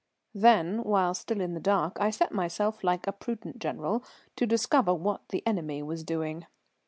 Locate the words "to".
4.35-4.47